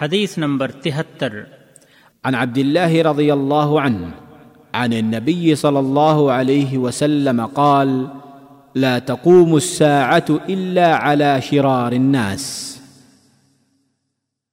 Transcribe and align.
حدیث 0.00 0.38
نمبر 0.38 0.70
تہتر۔ 0.70 1.42
عن 2.24 2.34
عبد 2.34 2.58
الله 2.58 3.12
رضي 3.12 3.30
الله 3.30 3.78
عنه 3.78 4.08
عن 4.72 4.92
النبي 4.92 5.54
صلى 5.54 5.78
الله 5.78 6.30
عليه 6.30 6.78
وسلم 6.78 7.46
قال 7.46 8.04
لا 8.74 8.98
تقوم 8.98 9.54
الساعة 9.54 10.36
إلا 10.48 10.98
على 11.00 11.40
شرار 11.42 11.92
الناس. 11.92 12.40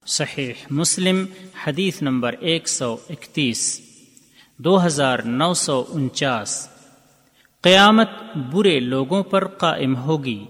صحیح 0.06 0.52
مسلم 0.70 1.24
حدیث 1.66 2.02
نمبر 2.02 2.32
ایک 2.40 2.68
سو 2.68 2.96
اکتیس 3.10 3.80
دو 4.56 4.86
ہزار 4.86 5.18
نو 5.18 5.54
سو 5.54 5.84
انچاس۔ 5.88 6.68
قیامت 7.60 8.08
برے 8.52 8.80
لوگوں 8.80 9.22
پر 9.22 9.46
قائم 9.46 9.96
ہوگی۔ 9.96 10.44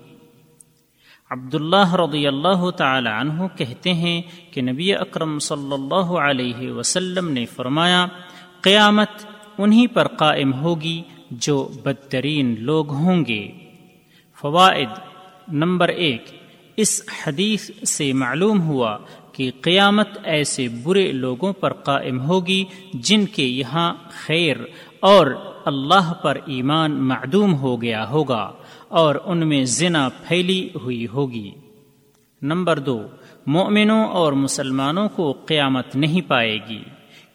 عبداللہ 1.30 1.94
رضی 1.94 2.26
اللہ 2.26 2.70
تعالی 2.70 3.08
عنہ 3.08 3.42
کہتے 3.56 3.94
ہیں 3.94 4.22
کہ 4.50 4.62
نبی 4.62 4.94
اکرم 4.94 5.38
صلی 5.38 5.72
اللہ 5.72 6.10
علیہ 6.18 6.72
وسلم 6.72 7.30
نے 7.30 7.46
فرمایا، 7.46 8.06
قیامت 8.60 9.08
انہی 9.58 9.86
پر 9.86 10.08
قائم 10.08 10.54
ہوگی 10.54 11.02
جو 11.30 11.68
بدترین 11.82 12.56
لوگ 12.58 12.90
ہوں 12.90 13.24
گے۔ 13.28 13.48
فوائد 14.40 14.88
نمبر 15.48 15.88
ایک 15.88 16.24
اس 16.76 17.02
حدیث 17.26 17.70
سے 17.86 18.12
معلوم 18.12 18.62
ہوا 18.62 18.98
کہ 19.32 19.50
قیامت 19.60 20.08
ایسے 20.24 20.68
برے 20.82 21.12
لوگوں 21.12 21.52
پر 21.52 21.72
قائم 21.72 22.20
ہوگی 22.20 22.64
جن 22.94 23.26
کے 23.26 23.42
یہاں 23.42 23.94
خیر 24.10 24.56
اور 25.00 25.26
اللہ 25.64 26.12
پر 26.12 26.38
ایمان 26.46 26.92
معدوم 26.92 27.54
ہو 27.54 27.82
گیا 27.82 28.10
ہوگا 28.10 28.52
اور 28.88 29.14
ان 29.24 29.48
میں 29.48 29.64
زنا 29.64 30.08
پھیلی 30.08 30.68
ہوئی 30.74 31.06
ہوگی۔ 31.06 31.50
نمبر 32.42 32.78
دو، 32.78 33.02
مومنوں 33.46 34.04
اور 34.04 34.32
مسلمانوں 34.32 35.08
کو 35.08 35.32
قیامت 35.32 35.96
نہیں 35.96 36.28
پائے 36.28 36.58
گی 36.68 36.82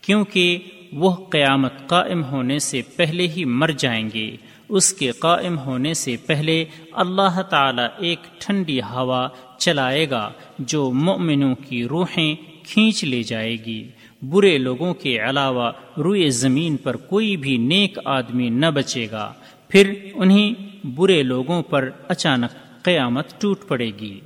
کیونکہ 0.02 0.60
وہ 0.94 1.16
قیامت 1.16 1.74
قائم 1.88 2.24
ہونے 2.24 2.60
سے 2.60 2.82
پہلے 2.96 3.28
ہی 3.28 3.46
مر 3.46 3.72
جائیں 3.78 4.10
گے۔ 4.14 4.36
اس 4.70 4.94
کے 4.94 5.12
قائم 5.12 5.60
ہونے 5.60 5.94
سے 5.94 6.16
پہلے 6.26 6.66
اللہ 6.92 7.42
تعالی 7.42 7.82
ایک 7.98 8.20
ٹھنڈی 8.40 8.80
ہوا 8.80 9.28
چلائے 9.58 10.10
گا 10.10 10.32
جو 10.60 10.92
مومنوں 10.92 11.56
کی 11.56 11.84
روحیں 11.84 12.36
کھینچ 12.64 13.04
لے 13.04 13.24
جائے 13.24 13.56
گی۔ 13.66 13.88
برے 14.22 14.58
لوگوں 14.58 14.94
کے 14.94 15.20
علاوہ 15.20 15.72
روئے 15.98 16.30
زمین 16.30 16.78
پر 16.78 16.98
کوئی 16.98 17.38
بھی 17.38 17.58
نیک 17.58 17.98
آدمی 18.06 18.50
نہ 18.50 18.66
بچے 18.66 19.08
گا۔ 19.12 19.34
پھر 19.68 19.94
انہیں 20.14 20.54
برے 20.88 21.24
لوگوں 21.24 21.64
پر 21.64 21.90
اچانک 22.08 22.84
قیامت 22.84 23.42
ٹوٹ 23.42 23.60
پڑے 23.68 23.92
گی۔ 24.02 24.20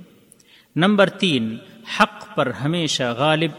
نمبر 0.76 1.08
تین، 1.08 1.56
حق 2.00 2.36
پر 2.36 2.50
ہمیشہ 2.50 3.14
غالب 3.18 3.50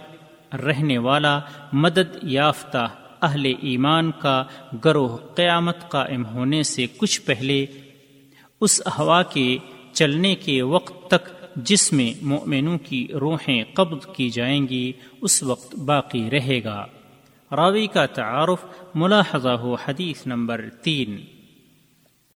رہنے 0.57 0.97
والا 0.97 1.39
مدد 1.73 2.17
یافتہ 2.23 2.87
اہل 3.21 3.53
ایمان 3.61 4.11
کا 4.11 4.43
گروہ 4.85 5.17
قیامت 5.17 5.89
قائم 5.89 6.25
ہونے 6.25 6.63
سے 6.63 6.85
کچھ 6.97 7.21
پہلے 7.21 7.65
اس 8.61 8.81
ہوا 8.99 9.23
کے 9.23 9.57
چلنے 9.93 10.35
کے 10.35 10.61
وقت 10.61 11.07
تک 11.07 11.29
جس 11.55 11.93
میں 11.93 12.13
مومنوں 12.21 12.77
کی 12.77 13.07
روحیں 13.13 13.63
قبض 13.73 14.07
کی 14.15 14.29
جائیں 14.29 14.67
گی، 14.67 14.91
اس 15.21 15.43
وقت 15.43 15.75
باقی 15.75 16.29
رہے 16.29 16.63
گا۔ 16.63 16.85
راوی 17.51 17.87
کا 17.87 18.05
تعارف 18.05 18.65
ملاحظہ 18.95 19.49
ہو 19.49 19.75
حدیث 19.75 20.27
نمبر 20.27 20.69
تین۔ 20.69 21.34